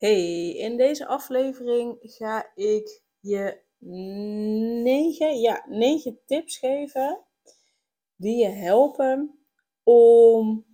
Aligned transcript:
Hey, 0.00 0.50
in 0.56 0.76
deze 0.76 1.06
aflevering 1.06 1.98
ga 2.00 2.52
ik 2.54 3.02
je 3.18 3.60
negen, 4.82 5.40
ja, 5.40 5.64
negen 5.68 6.20
tips 6.26 6.58
geven 6.58 7.24
die 8.16 8.36
je 8.36 8.48
helpen 8.48 9.44
om 9.82 10.66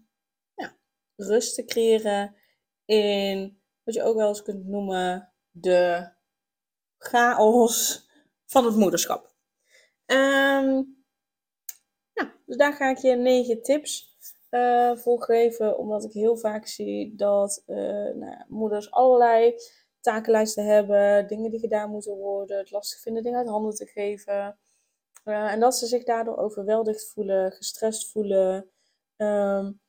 ja, 0.55 0.79
rust 1.17 1.55
te 1.55 1.65
creëren 1.65 2.37
in 2.85 3.61
wat 3.83 3.95
je 3.95 4.03
ook 4.03 4.17
wel 4.17 4.29
eens 4.29 4.43
kunt 4.43 4.67
noemen 4.67 5.33
de 5.51 6.13
chaos 6.99 8.09
van 8.45 8.65
het 8.65 8.77
moederschap. 8.77 9.35
Um, 10.07 11.05
nou, 12.15 12.31
dus 12.47 12.57
daar 12.57 12.73
ga 12.73 12.91
ik 12.91 12.99
je 12.99 13.15
negen 13.15 13.63
tips 13.63 14.16
uh, 14.51 14.97
voor 14.97 15.23
geven, 15.23 15.79
omdat 15.79 16.05
ik 16.05 16.13
heel 16.13 16.37
vaak 16.37 16.67
zie 16.67 17.15
dat 17.15 17.63
uh, 17.67 17.77
nou, 18.15 18.45
moeders 18.49 18.91
allerlei 18.91 19.55
takenlijsten 20.01 20.65
hebben, 20.65 21.27
dingen 21.27 21.51
die 21.51 21.61
gedaan 21.61 21.91
moeten 21.91 22.17
worden, 22.17 22.59
het 22.59 22.71
lastig 22.71 23.01
vinden 23.01 23.23
dingen 23.23 23.39
uit 23.39 23.49
handen 23.49 23.75
te 23.75 23.87
geven. 23.87 24.59
Uh, 25.25 25.53
en 25.53 25.61
dat 25.61 25.77
ze 25.77 25.87
zich 25.87 26.05
daardoor 26.05 26.37
overweldigd 26.37 27.13
voelen, 27.13 27.53
gestrest 27.53 28.11
voelen. 28.11 28.71
Um, 29.17 29.81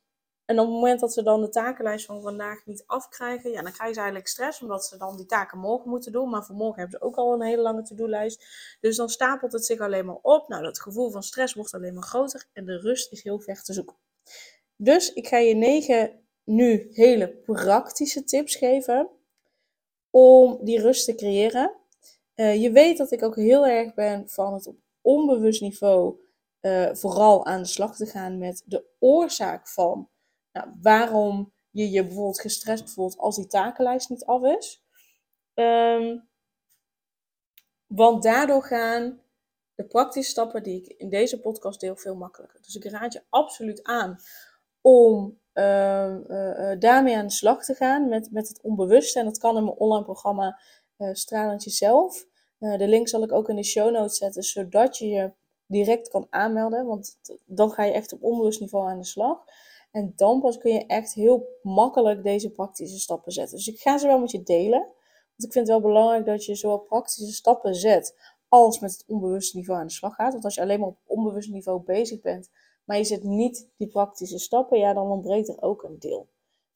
en 0.44 0.58
op 0.58 0.66
het 0.66 0.74
moment 0.74 1.00
dat 1.00 1.12
ze 1.12 1.22
dan 1.22 1.40
de 1.40 1.48
takenlijst 1.48 2.06
van 2.06 2.22
vandaag 2.22 2.66
niet 2.66 2.84
afkrijgen, 2.86 3.50
ja, 3.50 3.62
dan 3.62 3.72
krijgen 3.72 3.94
ze 3.94 4.00
eigenlijk 4.00 4.28
stress, 4.28 4.62
omdat 4.62 4.84
ze 4.84 4.96
dan 4.96 5.16
die 5.16 5.26
taken 5.26 5.58
morgen 5.58 5.90
moeten 5.90 6.12
doen. 6.12 6.30
Maar 6.30 6.44
voor 6.44 6.54
morgen 6.54 6.80
hebben 6.80 6.98
ze 6.98 7.06
ook 7.06 7.16
al 7.16 7.32
een 7.32 7.42
hele 7.42 7.62
lange 7.62 7.82
to-do-lijst. 7.82 8.46
Dus 8.80 8.96
dan 8.96 9.08
stapelt 9.08 9.52
het 9.52 9.64
zich 9.64 9.80
alleen 9.80 10.06
maar 10.06 10.18
op. 10.22 10.48
Nou, 10.48 10.62
dat 10.62 10.80
gevoel 10.80 11.10
van 11.10 11.22
stress 11.22 11.54
wordt 11.54 11.74
alleen 11.74 11.94
maar 11.94 12.02
groter 12.02 12.46
en 12.52 12.64
de 12.64 12.78
rust 12.78 13.12
is 13.12 13.22
heel 13.22 13.40
ver 13.40 13.62
te 13.62 13.72
zoeken. 13.72 13.96
Dus 14.76 15.12
ik 15.12 15.28
ga 15.28 15.38
je 15.38 15.54
negen 15.54 16.20
nu 16.44 16.88
hele 16.92 17.28
praktische 17.28 18.24
tips 18.24 18.56
geven 18.56 19.08
om 20.10 20.58
die 20.64 20.80
rust 20.80 21.04
te 21.04 21.14
creëren. 21.14 21.76
Uh, 22.34 22.62
je 22.62 22.70
weet 22.70 22.98
dat 22.98 23.10
ik 23.10 23.22
ook 23.22 23.36
heel 23.36 23.66
erg 23.66 23.94
ben 23.94 24.28
van 24.28 24.54
het 24.54 24.66
op 24.66 24.76
onbewust 25.00 25.60
niveau 25.60 26.20
uh, 26.60 26.94
vooral 26.94 27.46
aan 27.46 27.62
de 27.62 27.68
slag 27.68 27.96
te 27.96 28.06
gaan 28.06 28.38
met 28.38 28.62
de 28.66 28.84
oorzaak 28.98 29.68
van 29.68 30.08
nou, 30.52 30.68
waarom 30.80 31.52
je 31.70 31.90
je 31.90 32.02
bijvoorbeeld 32.04 32.40
gestrest 32.40 32.90
voelt 32.90 33.18
als 33.18 33.36
die 33.36 33.46
takenlijst 33.46 34.08
niet 34.08 34.24
af 34.24 34.42
is. 34.42 34.82
Um, 35.54 36.28
want 37.86 38.22
daardoor 38.22 38.62
gaan 38.62 39.20
de 39.78 39.86
praktische 39.86 40.30
stappen 40.30 40.62
die 40.62 40.82
ik 40.82 40.94
in 40.96 41.08
deze 41.08 41.40
podcast 41.40 41.80
deel 41.80 41.96
veel 41.96 42.14
makkelijker. 42.14 42.60
Dus 42.62 42.74
ik 42.74 42.84
raad 42.84 43.12
je 43.12 43.22
absoluut 43.28 43.82
aan 43.82 44.18
om 44.80 45.38
uh, 45.54 46.14
uh, 46.28 46.78
daarmee 46.78 47.16
aan 47.16 47.26
de 47.26 47.32
slag 47.32 47.64
te 47.64 47.74
gaan 47.74 48.08
met, 48.08 48.30
met 48.30 48.48
het 48.48 48.60
onbewuste. 48.62 49.18
En 49.18 49.24
dat 49.24 49.38
kan 49.38 49.56
in 49.56 49.64
mijn 49.64 49.76
online 49.76 50.04
programma 50.04 50.60
uh, 50.98 51.14
Stralend 51.14 51.64
Jezelf. 51.64 52.26
de 52.58 52.88
link 52.88 53.08
zal 53.08 53.22
ik 53.22 53.32
ook 53.32 53.48
in 53.48 53.56
de 53.56 53.64
show 53.64 53.92
notes 53.92 54.18
zetten, 54.18 54.42
zodat 54.42 54.98
je 54.98 55.08
je 55.08 55.32
direct 55.66 56.08
kan 56.08 56.26
aanmelden. 56.30 56.86
Want 56.86 57.18
dan 57.44 57.70
ga 57.70 57.84
je 57.84 57.92
echt 57.92 58.12
op 58.12 58.22
onbewust 58.22 58.60
niveau 58.60 58.90
aan 58.90 58.98
de 58.98 59.06
slag. 59.06 59.44
En 59.90 60.12
dan 60.16 60.40
pas 60.40 60.58
kun 60.58 60.72
je 60.72 60.86
echt 60.86 61.14
heel 61.14 61.48
makkelijk 61.62 62.22
deze 62.22 62.50
praktische 62.50 62.98
stappen 62.98 63.32
zetten. 63.32 63.56
Dus 63.56 63.66
ik 63.66 63.80
ga 63.80 63.98
ze 63.98 64.06
wel 64.06 64.18
met 64.18 64.30
je 64.30 64.42
delen. 64.42 64.80
Want 64.80 65.44
ik 65.44 65.52
vind 65.52 65.68
het 65.68 65.68
wel 65.68 65.80
belangrijk 65.80 66.26
dat 66.26 66.44
je 66.44 66.54
zowel 66.54 66.78
praktische 66.78 67.32
stappen 67.32 67.74
zet 67.74 68.36
als 68.48 68.80
met 68.80 68.92
het 68.92 69.04
onbewuste 69.06 69.56
niveau 69.56 69.80
aan 69.80 69.86
de 69.86 69.92
slag 69.92 70.14
gaat. 70.14 70.32
Want 70.32 70.44
als 70.44 70.54
je 70.54 70.60
alleen 70.60 70.80
maar 70.80 70.88
op 70.88 70.98
onbewust 71.04 71.50
niveau 71.50 71.82
bezig 71.82 72.20
bent, 72.20 72.50
maar 72.84 72.96
je 72.96 73.04
zet 73.04 73.22
niet 73.22 73.68
die 73.76 73.88
praktische 73.88 74.38
stappen, 74.38 74.78
ja, 74.78 74.92
dan 74.92 75.10
ontbreekt 75.10 75.48
er 75.48 75.62
ook 75.62 75.82
een 75.82 75.98
deel. 75.98 76.28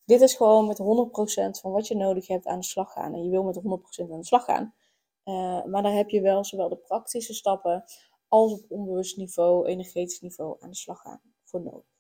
Dit 0.05 0.21
is 0.21 0.35
gewoon 0.35 0.67
met 0.67 0.79
100% 0.79 1.61
van 1.61 1.73
wat 1.73 1.87
je 1.89 1.97
nodig 1.97 2.27
hebt 2.27 2.47
aan 2.47 2.59
de 2.59 2.65
slag 2.65 2.93
gaan. 2.93 3.15
En 3.15 3.25
je 3.25 3.31
wil 3.31 3.43
met 3.43 3.57
100% 3.57 4.11
aan 4.11 4.19
de 4.21 4.27
slag 4.27 4.45
gaan. 4.45 4.75
Uh, 5.25 5.65
maar 5.65 5.83
daar 5.83 5.95
heb 5.95 6.09
je 6.09 6.21
wel 6.21 6.45
zowel 6.45 6.69
de 6.69 6.77
praktische 6.77 7.35
stappen 7.35 7.85
als 8.29 8.53
op 8.53 8.65
onbewust 8.69 9.17
niveau, 9.17 9.67
energetisch 9.67 10.21
niveau 10.21 10.57
aan 10.61 10.71
de 10.71 10.77
slag 10.77 11.01
gaan 11.01 11.21
voor 11.45 11.63
nodig. 11.63 11.91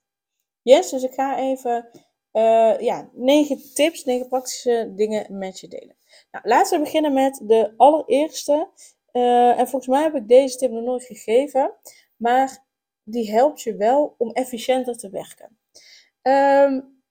Yes, 0.62 0.90
dus 0.90 1.02
ik 1.02 1.14
ga 1.14 1.38
even 1.38 1.88
uh, 2.32 2.78
ja, 2.80 3.10
negen 3.12 3.74
tips, 3.74 4.04
negen 4.04 4.28
praktische 4.28 4.92
dingen 4.96 5.38
met 5.38 5.60
je 5.60 5.68
delen. 5.68 5.96
Nou, 6.30 6.48
laten 6.48 6.78
we 6.78 6.84
beginnen 6.84 7.12
met 7.12 7.40
de 7.44 7.74
allereerste. 7.76 8.68
Uh, 9.12 9.58
en 9.58 9.68
volgens 9.68 9.86
mij 9.86 10.02
heb 10.02 10.14
ik 10.14 10.28
deze 10.28 10.56
tip 10.56 10.70
nog 10.70 10.82
nooit 10.82 11.04
gegeven. 11.04 11.72
Maar 12.16 12.64
die 13.02 13.30
helpt 13.30 13.62
je 13.62 13.76
wel 13.76 14.14
om 14.18 14.30
efficiënter 14.30 14.96
te 14.96 15.10
werken. 15.10 15.58
Um, 16.22 17.02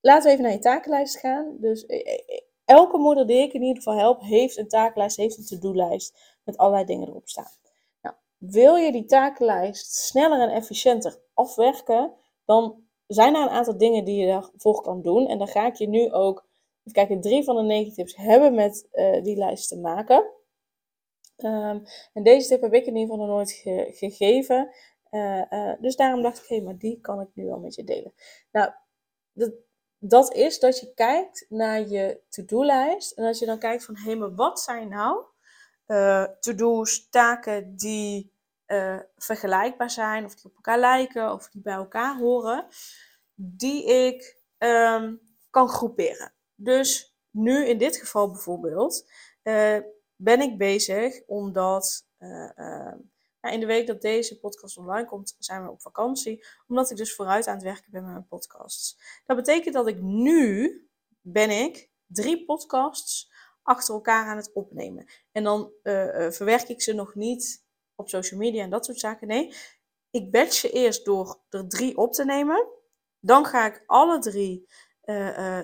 laten 0.00 0.24
we 0.24 0.30
even 0.30 0.42
naar 0.42 0.52
je 0.52 0.58
takenlijst 0.58 1.18
gaan. 1.18 1.56
Dus 1.60 1.86
eh, 1.86 1.98
eh, 1.98 2.40
elke 2.64 2.98
moeder 2.98 3.26
die 3.26 3.42
ik 3.42 3.52
in 3.52 3.62
ieder 3.62 3.82
geval 3.82 3.98
help, 3.98 4.20
heeft 4.20 4.58
een 4.58 4.68
takenlijst, 4.68 5.16
heeft 5.16 5.38
een 5.38 5.44
to-do-lijst 5.44 6.36
met 6.44 6.56
allerlei 6.56 6.84
dingen 6.84 7.08
erop 7.08 7.28
staan. 7.28 7.50
Nou, 8.02 8.16
wil 8.36 8.76
je 8.76 8.92
die 8.92 9.04
takenlijst 9.04 9.94
sneller 9.94 10.40
en 10.40 10.54
efficiënter 10.54 11.18
afwerken, 11.34 12.12
dan 12.44 12.84
zijn 13.06 13.34
er 13.34 13.42
een 13.42 13.48
aantal 13.48 13.78
dingen 13.78 14.04
die 14.04 14.20
je 14.20 14.26
daarvoor 14.26 14.82
kan 14.82 15.02
doen. 15.02 15.26
En 15.26 15.38
dan 15.38 15.48
ga 15.48 15.66
ik 15.66 15.74
je 15.74 15.88
nu 15.88 16.12
ook, 16.12 16.46
even 16.80 16.92
kijken, 16.92 17.20
drie 17.20 17.44
van 17.44 17.56
de 17.56 17.62
negen 17.62 17.92
tips 17.92 18.16
hebben 18.16 18.54
met 18.54 18.88
uh, 18.92 19.22
die 19.22 19.36
lijst 19.36 19.68
te 19.68 19.78
maken. 19.78 20.30
Um, 21.36 21.82
en 22.12 22.22
deze 22.22 22.48
tip 22.48 22.60
heb 22.60 22.72
ik 22.72 22.86
in 22.86 22.96
ieder 22.96 23.10
geval 23.10 23.26
nog 23.26 23.34
nooit 23.36 23.52
ge 23.52 23.88
gegeven. 23.92 24.70
Uh, 25.10 25.42
uh, 25.50 25.72
dus 25.80 25.96
daarom 25.96 26.22
dacht 26.22 26.38
ik, 26.38 26.48
hé, 26.48 26.56
hey, 26.56 26.64
maar 26.64 26.78
die 26.78 27.00
kan 27.00 27.20
ik 27.20 27.28
nu 27.34 27.44
wel 27.44 27.58
met 27.58 27.74
je 27.74 27.84
delen. 27.84 28.14
Nou, 28.50 28.72
dat, 29.32 29.52
dat 29.98 30.34
is 30.34 30.58
dat 30.58 30.80
je 30.80 30.94
kijkt 30.94 31.46
naar 31.48 31.88
je 31.88 32.20
to-do-lijst. 32.28 33.12
En 33.12 33.24
als 33.24 33.38
je 33.38 33.46
dan 33.46 33.58
kijkt 33.58 33.84
van, 33.84 33.96
hé, 33.96 34.02
hey, 34.02 34.16
maar 34.16 34.34
wat 34.34 34.60
zijn 34.60 34.88
nou 34.88 35.24
uh, 35.86 36.24
to-do's, 36.40 37.08
taken 37.08 37.76
die 37.76 38.30
vergelijkbaar 39.16 39.90
zijn, 39.90 40.24
of 40.24 40.34
die 40.34 40.44
op 40.44 40.54
elkaar 40.54 40.78
lijken, 40.78 41.32
of 41.32 41.48
die 41.48 41.62
bij 41.62 41.74
elkaar 41.74 42.18
horen, 42.18 42.66
die 43.34 43.84
ik 43.84 44.38
um, 44.58 45.20
kan 45.50 45.68
groeperen. 45.68 46.32
Dus 46.54 47.16
nu 47.30 47.66
in 47.66 47.78
dit 47.78 47.96
geval 47.96 48.30
bijvoorbeeld, 48.30 49.10
ben 50.22 50.40
ik 50.40 50.58
bezig 50.58 51.22
omdat 51.26 52.06
in 53.50 53.60
de 53.60 53.66
week 53.66 53.86
dat 53.86 54.00
deze 54.00 54.38
podcast 54.38 54.76
online 54.76 55.06
komt, 55.06 55.36
zijn 55.38 55.64
we 55.64 55.70
op 55.70 55.82
vakantie. 55.82 56.44
Omdat 56.66 56.90
ik 56.90 56.96
dus 56.96 57.14
vooruit 57.14 57.46
aan 57.46 57.54
het 57.54 57.62
werken 57.62 57.90
ben 57.90 58.02
met 58.02 58.12
mijn 58.12 58.26
podcasts. 58.26 58.98
Dat 59.24 59.36
betekent 59.36 59.74
dat 59.74 59.88
ik 59.88 60.00
nu 60.00 60.76
ben 61.20 61.50
ik 61.50 61.90
drie 62.06 62.44
podcasts 62.44 63.30
achter 63.62 63.94
elkaar 63.94 64.26
aan 64.26 64.36
het 64.36 64.52
opnemen. 64.52 65.06
En 65.32 65.42
dan 65.42 65.72
uh, 65.82 66.30
verwerk 66.30 66.68
ik 66.68 66.82
ze 66.82 66.92
nog 66.92 67.14
niet 67.14 67.64
op 67.94 68.08
social 68.08 68.40
media 68.40 68.62
en 68.62 68.70
dat 68.70 68.84
soort 68.84 68.98
zaken. 68.98 69.26
Nee, 69.26 69.54
ik 70.10 70.30
batch 70.30 70.52
ze 70.52 70.70
eerst 70.70 71.04
door 71.04 71.40
er 71.48 71.68
drie 71.68 71.96
op 71.96 72.12
te 72.12 72.24
nemen. 72.24 72.68
Dan 73.20 73.44
ga 73.44 73.66
ik 73.66 73.82
alle 73.86 74.18
drie 74.18 74.68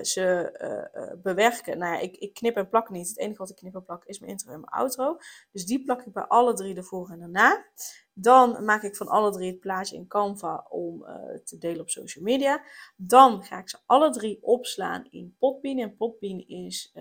ze 0.02 0.58
uh, 0.94 1.22
bewerken. 1.22 1.78
Nou 1.78 1.92
ja, 1.94 2.00
ik, 2.00 2.16
ik, 2.16 2.34
knip 2.34 2.56
en 2.56 2.68
plak 2.68 2.90
niet. 2.90 3.08
Het 3.08 3.18
enige 3.18 3.38
wat 3.38 3.50
ik 3.50 3.56
knip 3.56 3.74
en 3.74 3.84
plak 3.84 4.04
is 4.04 4.18
mijn 4.18 4.32
intro 4.32 4.52
en 4.52 4.60
mijn 4.60 4.72
outro. 4.72 5.18
Dus 5.52 5.66
die 5.66 5.84
plak 5.84 6.02
ik 6.02 6.12
bij 6.12 6.26
alle 6.26 6.54
drie 6.54 6.76
ervoor 6.76 7.10
en 7.10 7.18
daarna. 7.18 7.66
Dan 8.12 8.64
maak 8.64 8.82
ik 8.82 8.96
van 8.96 9.08
alle 9.08 9.32
drie 9.32 9.50
het 9.50 9.60
plaatje 9.60 9.96
in 9.96 10.06
Canva 10.06 10.66
om 10.68 11.04
te 11.44 11.58
delen 11.58 11.80
op 11.80 11.90
social 11.90 12.24
media. 12.24 12.62
Dan 12.96 13.42
ga 13.42 13.58
ik 13.58 13.68
ze 13.68 13.78
alle 13.86 14.10
drie 14.10 14.38
opslaan 14.42 15.06
in 15.10 15.36
Podbean. 15.38 15.78
En 15.78 15.96
Podbean 15.96 16.38
is 16.38 16.92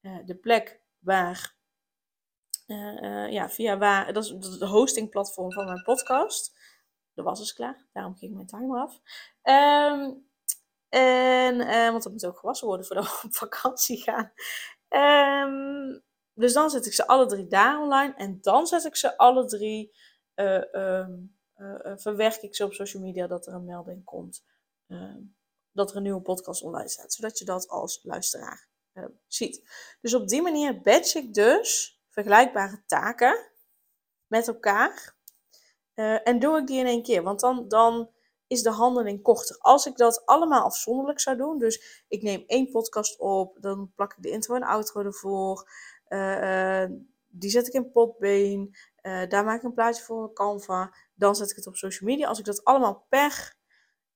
de 0.00 0.38
plek 0.40 0.80
waar, 0.98 1.56
ja, 3.30 3.48
via 3.48 3.78
waar, 3.78 4.12
dat 4.12 4.24
is 4.24 4.30
het 4.30 4.60
hostingplatform 4.60 5.52
van 5.52 5.64
mijn 5.64 5.82
podcast. 5.82 6.58
De 7.12 7.22
was 7.22 7.40
is 7.40 7.52
klaar, 7.52 7.86
daarom 7.92 8.16
ging 8.16 8.34
mijn 8.34 8.46
timer 8.46 8.78
af. 8.78 9.00
Um, 9.42 10.32
en, 10.94 11.60
uh, 11.60 11.90
want 11.90 12.02
dat 12.02 12.12
moet 12.12 12.26
ook 12.26 12.38
gewassen 12.38 12.66
worden 12.66 12.86
voordat 12.86 13.04
we 13.04 13.26
op 13.26 13.34
vakantie 13.34 14.02
gaan. 14.02 14.32
Um, 14.88 16.02
dus 16.34 16.52
dan 16.52 16.70
zet 16.70 16.86
ik 16.86 16.92
ze 16.92 17.06
alle 17.06 17.26
drie 17.26 17.46
daar 17.46 17.80
online. 17.80 18.14
En 18.16 18.38
dan 18.40 18.66
zet 18.66 18.84
ik 18.84 18.96
ze 18.96 19.16
alle 19.16 19.44
drie, 19.44 19.96
uh, 20.34 20.72
um, 20.72 21.36
uh, 21.56 21.92
verwerk 21.96 22.42
ik 22.42 22.54
ze 22.56 22.64
op 22.64 22.72
social 22.72 23.02
media 23.02 23.26
dat 23.26 23.46
er 23.46 23.54
een 23.54 23.64
melding 23.64 24.04
komt. 24.04 24.44
Ehm, 24.88 25.20
dat 25.72 25.90
er 25.90 25.96
een 25.96 26.02
nieuwe 26.02 26.20
podcast 26.20 26.62
online 26.62 26.88
staat. 26.88 27.12
Zodat 27.12 27.38
je 27.38 27.44
dat 27.44 27.68
als 27.68 28.00
luisteraar 28.02 28.68
ziet. 29.26 29.70
Dus 30.00 30.14
op 30.14 30.28
die 30.28 30.42
manier 30.42 30.80
batch 30.80 31.14
ik 31.14 31.34
dus 31.34 32.00
vergelijkbare 32.08 32.82
taken 32.86 33.50
met 34.26 34.48
elkaar. 34.48 35.16
En 36.24 36.38
doe 36.38 36.58
ik 36.58 36.66
die 36.66 36.78
in 36.78 36.86
één 36.86 37.02
keer. 37.02 37.22
Want 37.22 37.40
dan, 37.40 37.68
dan 37.68 38.13
is 38.46 38.62
de 38.62 38.70
handeling 38.70 39.22
korter. 39.22 39.56
Als 39.58 39.86
ik 39.86 39.96
dat 39.96 40.26
allemaal 40.26 40.64
afzonderlijk 40.64 41.20
zou 41.20 41.36
doen, 41.36 41.58
dus 41.58 42.04
ik 42.08 42.22
neem 42.22 42.44
één 42.46 42.70
podcast 42.70 43.18
op, 43.18 43.56
dan 43.60 43.92
plak 43.94 44.12
ik 44.12 44.22
de 44.22 44.30
intro 44.30 44.54
en 44.54 44.62
outro 44.62 45.02
ervoor, 45.02 45.70
uh, 46.08 46.84
die 47.26 47.50
zet 47.50 47.66
ik 47.66 47.72
in 47.72 47.90
Popbeen, 47.90 48.76
uh, 49.02 49.28
daar 49.28 49.44
maak 49.44 49.56
ik 49.56 49.62
een 49.62 49.74
plaatje 49.74 50.02
voor 50.02 50.32
Canva, 50.32 50.94
dan 51.14 51.36
zet 51.36 51.50
ik 51.50 51.56
het 51.56 51.66
op 51.66 51.76
social 51.76 52.10
media. 52.10 52.28
Als 52.28 52.38
ik 52.38 52.44
dat 52.44 52.64
allemaal 52.64 53.06
per 53.08 53.56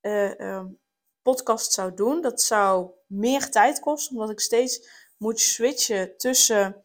um, 0.01 0.79
podcast 1.21 1.73
zou 1.73 1.93
doen, 1.93 2.21
dat 2.21 2.41
zou 2.41 2.91
meer 3.07 3.49
tijd 3.49 3.79
kosten, 3.79 4.15
omdat 4.15 4.29
ik 4.29 4.39
steeds 4.39 4.89
moet 5.17 5.39
switchen 5.39 6.17
tussen 6.17 6.83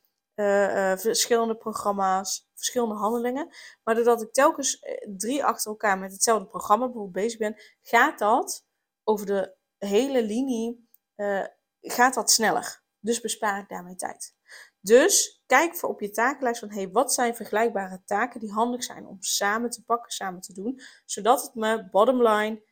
verschillende 0.96 1.56
programma's, 1.56 2.48
verschillende 2.64 2.94
handelingen. 2.94 3.54
Maar 3.84 3.94
doordat 3.94 4.22
ik 4.22 4.32
telkens 4.32 4.78
eh, 4.78 5.08
drie 5.16 5.44
achter 5.44 5.70
elkaar 5.70 5.98
met 5.98 6.12
hetzelfde 6.12 6.46
programma 6.46 6.84
bijvoorbeeld 6.84 7.24
bezig 7.24 7.38
ben, 7.38 7.62
gaat 7.82 8.18
dat 8.18 8.66
over 9.04 9.26
de 9.26 9.54
hele 9.78 10.22
linie 10.22 10.88
uh, 11.16 11.46
gaat 11.80 12.14
dat 12.14 12.30
sneller. 12.30 12.82
Dus 13.00 13.20
bespaar 13.20 13.60
ik 13.60 13.68
daarmee 13.68 13.94
tijd. 13.94 14.34
Dus 14.80 15.42
kijk 15.46 15.76
voor 15.76 15.88
op 15.88 16.00
je 16.00 16.10
takenlijst 16.10 16.60
van 16.60 16.70
hey, 16.70 16.90
wat 16.90 17.14
zijn 17.14 17.36
vergelijkbare 17.36 18.02
taken 18.04 18.40
die 18.40 18.52
handig 18.52 18.84
zijn 18.84 19.06
om 19.06 19.16
samen 19.22 19.70
te 19.70 19.84
pakken, 19.84 20.12
samen 20.12 20.40
te 20.40 20.52
doen, 20.52 20.80
zodat 21.04 21.42
het 21.42 21.54
me 21.54 21.88
bottom 21.90 22.22
line 22.22 22.62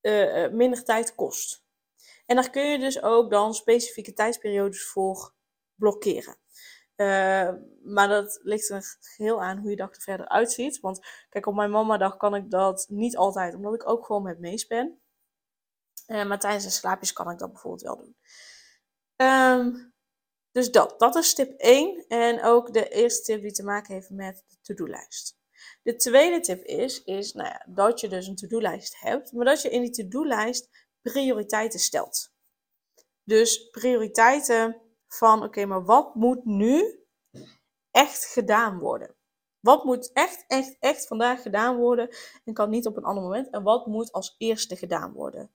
uh, 0.00 0.48
minder 0.52 0.84
tijd 0.84 1.14
kost. 1.14 1.64
En 2.26 2.36
daar 2.36 2.50
kun 2.50 2.70
je 2.70 2.78
dus 2.78 3.02
ook 3.02 3.30
dan 3.30 3.54
specifieke 3.54 4.12
tijdsperiodes 4.12 4.84
voor 4.86 5.34
blokkeren. 5.74 6.36
Uh, 7.00 7.50
maar 7.82 8.08
dat 8.08 8.40
ligt 8.42 8.68
er 8.68 8.96
heel 9.16 9.42
aan 9.42 9.58
hoe 9.58 9.70
je 9.70 9.76
dag 9.76 9.94
er 9.94 10.02
verder 10.02 10.28
uitziet. 10.28 10.80
Want 10.80 11.06
kijk, 11.28 11.46
op 11.46 11.54
mijn 11.54 11.70
mama-dag 11.70 12.16
kan 12.16 12.34
ik 12.34 12.50
dat 12.50 12.86
niet 12.88 13.16
altijd, 13.16 13.54
omdat 13.54 13.74
ik 13.74 13.88
ook 13.88 14.06
gewoon 14.06 14.22
met 14.22 14.38
mees 14.38 14.66
ben. 14.66 15.00
Uh, 16.06 16.24
maar 16.26 16.38
tijdens 16.38 16.64
de 16.64 16.70
slaapjes 16.70 17.12
kan 17.12 17.30
ik 17.30 17.38
dat 17.38 17.52
bijvoorbeeld 17.52 17.82
wel 17.82 17.96
doen. 17.96 18.16
Um, 19.16 19.92
dus 20.52 20.70
dat, 20.70 20.98
dat 20.98 21.16
is 21.16 21.34
tip 21.34 21.52
1. 21.60 22.04
En 22.08 22.42
ook 22.42 22.72
de 22.72 22.88
eerste 22.88 23.22
tip 23.22 23.42
die 23.42 23.52
te 23.52 23.64
maken 23.64 23.94
heeft 23.94 24.10
met 24.10 24.44
de 24.48 24.56
to-do-lijst. 24.62 25.38
De 25.82 25.96
tweede 25.96 26.40
tip 26.40 26.64
is, 26.64 27.04
is 27.04 27.32
nou 27.32 27.48
ja, 27.48 27.66
dat 27.68 28.00
je 28.00 28.08
dus 28.08 28.26
een 28.26 28.36
to-do-lijst 28.36 29.00
hebt, 29.00 29.32
maar 29.32 29.44
dat 29.44 29.62
je 29.62 29.70
in 29.70 29.80
die 29.80 29.90
to-do-lijst 29.90 30.68
prioriteiten 31.02 31.80
stelt. 31.80 32.32
Dus 33.24 33.70
prioriteiten 33.70 34.89
van 35.12 35.42
oké, 35.42 35.64
maar 35.66 35.84
wat 35.84 36.14
moet 36.14 36.44
nu 36.44 37.04
echt 37.90 38.24
gedaan 38.24 38.78
worden? 38.78 39.14
Wat 39.60 39.84
moet 39.84 40.12
echt, 40.12 40.44
echt, 40.46 40.76
echt 40.78 41.06
vandaag 41.06 41.42
gedaan 41.42 41.76
worden 41.76 42.08
en 42.44 42.54
kan 42.54 42.70
niet 42.70 42.86
op 42.86 42.96
een 42.96 43.04
ander 43.04 43.22
moment? 43.22 43.50
En 43.50 43.62
wat 43.62 43.86
moet 43.86 44.12
als 44.12 44.34
eerste 44.38 44.76
gedaan 44.76 45.12
worden? 45.12 45.54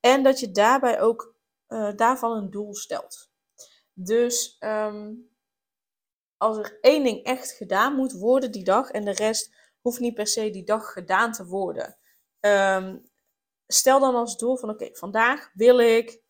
En 0.00 0.22
dat 0.22 0.40
je 0.40 0.50
daarbij 0.50 1.00
ook 1.00 1.34
uh, 1.68 1.96
daarvan 1.96 2.36
een 2.36 2.50
doel 2.50 2.74
stelt. 2.74 3.30
Dus 3.92 4.56
um, 4.60 5.30
als 6.36 6.56
er 6.56 6.78
één 6.80 7.04
ding 7.04 7.24
echt 7.24 7.52
gedaan 7.52 7.94
moet 7.94 8.12
worden 8.12 8.52
die 8.52 8.64
dag 8.64 8.90
en 8.90 9.04
de 9.04 9.12
rest 9.12 9.54
hoeft 9.80 10.00
niet 10.00 10.14
per 10.14 10.26
se 10.26 10.50
die 10.50 10.64
dag 10.64 10.92
gedaan 10.92 11.32
te 11.32 11.46
worden. 11.46 11.98
Um, 12.40 13.10
stel 13.66 14.00
dan 14.00 14.14
als 14.14 14.36
doel 14.36 14.56
van 14.56 14.70
oké, 14.70 14.88
vandaag 14.92 15.50
wil 15.54 15.78
ik 15.78 16.22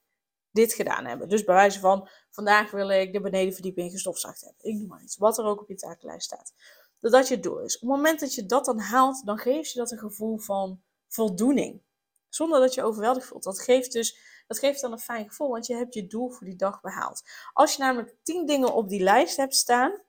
dit 0.50 0.72
gedaan 0.72 1.04
hebben. 1.04 1.28
Dus 1.28 1.44
bij 1.44 1.54
wijze 1.54 1.80
van, 1.80 2.08
vandaag 2.36 2.70
wil 2.70 2.88
ik 2.88 3.12
de 3.12 3.20
benedenverdieping 3.20 3.90
gestofzaagd 3.90 4.40
hebben. 4.40 4.64
Ik 4.64 4.78
noem 4.78 4.88
maar 4.88 5.02
iets, 5.02 5.16
wat 5.16 5.38
er 5.38 5.44
ook 5.44 5.60
op 5.60 5.68
je 5.68 5.74
takenlijst 5.74 6.24
staat. 6.24 6.52
Dat 7.00 7.12
dat 7.12 7.28
je 7.28 7.40
doel 7.40 7.60
is. 7.60 7.74
Op 7.74 7.80
het 7.80 7.90
moment 7.90 8.20
dat 8.20 8.34
je 8.34 8.46
dat 8.46 8.64
dan 8.64 8.78
haalt, 8.78 9.26
dan 9.26 9.38
geeft 9.38 9.72
je 9.72 9.78
dat 9.78 9.90
een 9.90 9.98
gevoel 9.98 10.38
van 10.38 10.82
voldoening. 11.08 11.82
Zonder 12.28 12.60
dat 12.60 12.74
je 12.74 12.82
overweldigd 12.82 13.26
voelt. 13.26 13.42
Dat 13.42 13.60
geeft 13.60 13.92
dus, 13.92 14.18
dat 14.46 14.58
geeft 14.58 14.80
dan 14.80 14.92
een 14.92 14.98
fijn 14.98 15.28
gevoel, 15.28 15.48
want 15.48 15.66
je 15.66 15.74
hebt 15.74 15.94
je 15.94 16.06
doel 16.06 16.30
voor 16.30 16.46
die 16.46 16.56
dag 16.56 16.80
behaald. 16.80 17.22
Als 17.52 17.76
je 17.76 17.82
namelijk 17.82 18.14
tien 18.22 18.46
dingen 18.46 18.74
op 18.74 18.88
die 18.88 19.02
lijst 19.02 19.36
hebt 19.36 19.54
staan, 19.54 20.02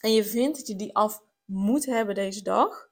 en 0.00 0.12
je 0.12 0.24
vindt 0.24 0.58
dat 0.58 0.66
je 0.66 0.76
die 0.76 0.94
af 0.94 1.22
moet 1.44 1.86
hebben 1.86 2.14
deze 2.14 2.42
dag, 2.42 2.88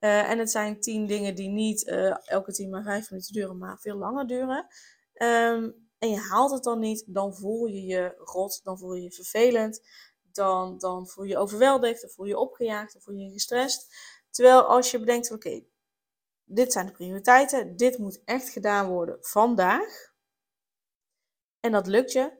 uh, 0.00 0.30
en 0.30 0.38
het 0.38 0.50
zijn 0.50 0.80
tien 0.80 1.06
dingen 1.06 1.34
die 1.34 1.48
niet 1.48 1.86
uh, 1.86 2.16
elke 2.24 2.52
tien 2.52 2.70
maar 2.70 2.82
vijf 2.82 3.10
minuten 3.10 3.32
duren, 3.32 3.58
maar 3.58 3.78
veel 3.78 3.96
langer 3.96 4.26
duren. 4.26 4.66
Um, 5.14 5.83
en 6.04 6.10
je 6.10 6.18
haalt 6.20 6.50
het 6.50 6.62
dan 6.62 6.78
niet, 6.78 7.04
dan 7.06 7.36
voel 7.36 7.66
je 7.66 7.84
je 7.84 8.14
rot, 8.18 8.60
dan 8.62 8.78
voel 8.78 8.94
je 8.94 9.02
je 9.02 9.12
vervelend, 9.12 9.82
dan, 10.32 10.78
dan 10.78 11.08
voel 11.08 11.24
je 11.24 11.30
je 11.30 11.38
overweldigd, 11.38 12.00
dan 12.00 12.10
voel 12.10 12.26
je 12.26 12.30
je 12.30 12.38
opgejaagd, 12.38 12.92
dan 12.92 13.02
voel 13.02 13.14
je 13.14 13.24
je 13.24 13.32
gestrest. 13.32 13.94
Terwijl 14.30 14.62
als 14.62 14.90
je 14.90 14.98
bedenkt, 14.98 15.30
oké, 15.30 15.64
dit 16.44 16.72
zijn 16.72 16.86
de 16.86 16.92
prioriteiten, 16.92 17.76
dit 17.76 17.98
moet 17.98 18.22
echt 18.24 18.48
gedaan 18.48 18.88
worden 18.88 19.16
vandaag, 19.20 20.12
en 21.60 21.72
dat 21.72 21.86
lukt 21.86 22.12
je, 22.12 22.32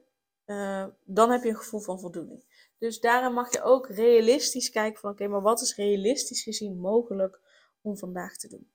uh, 0.45 0.85
dan 1.03 1.31
heb 1.31 1.43
je 1.43 1.49
een 1.49 1.55
gevoel 1.55 1.81
van 1.81 1.99
voldoening. 1.99 2.69
Dus 2.77 2.99
daarin 2.99 3.33
mag 3.33 3.53
je 3.53 3.61
ook 3.61 3.87
realistisch 3.87 4.69
kijken 4.69 4.99
van, 4.99 5.11
oké, 5.11 5.27
maar 5.27 5.41
wat 5.41 5.61
is 5.61 5.75
realistisch 5.75 6.43
gezien 6.43 6.79
mogelijk 6.79 7.39
om 7.81 7.97
vandaag 7.97 8.37
te 8.37 8.47
doen? 8.47 8.71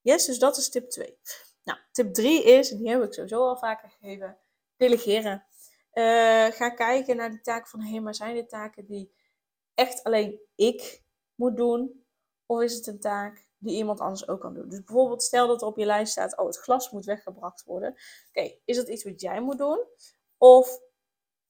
Yes, 0.00 0.26
dus 0.26 0.38
dat 0.38 0.56
is 0.56 0.70
tip 0.70 0.90
2. 0.90 1.18
Tip 1.90 2.14
3 2.14 2.44
is, 2.44 2.70
en 2.70 2.78
die 2.78 2.88
heb 2.88 3.02
ik 3.02 3.14
sowieso 3.14 3.48
al 3.48 3.56
vaker 3.56 3.88
gegeven, 3.88 4.38
delegeren. 4.76 5.44
Uh, 5.94 6.46
ga 6.46 6.70
kijken 6.70 7.16
naar 7.16 7.30
de 7.30 7.40
taken 7.40 7.68
van, 7.68 7.80
hé, 7.80 8.00
maar 8.00 8.14
zijn 8.14 8.34
dit 8.34 8.48
taken 8.48 8.86
die 8.86 9.12
echt 9.74 10.02
alleen 10.02 10.40
ik 10.54 11.02
moet 11.34 11.56
doen? 11.56 12.04
Of 12.46 12.62
is 12.62 12.74
het 12.74 12.86
een 12.86 13.00
taak 13.00 13.48
die 13.58 13.76
iemand 13.76 14.00
anders 14.00 14.28
ook 14.28 14.40
kan 14.40 14.54
doen? 14.54 14.68
Dus 14.68 14.84
bijvoorbeeld, 14.84 15.22
stel 15.22 15.46
dat 15.46 15.60
er 15.60 15.66
op 15.66 15.76
je 15.76 15.84
lijst 15.84 16.12
staat, 16.12 16.38
oh, 16.38 16.46
het 16.46 16.58
glas 16.58 16.90
moet 16.90 17.04
weggebracht 17.04 17.64
worden. 17.64 17.94
Oké, 18.28 18.58
is 18.64 18.76
dat 18.76 18.88
iets 18.88 19.04
wat 19.04 19.20
jij 19.20 19.40
moet 19.40 19.58
doen? 19.58 19.84
Of 20.38 20.80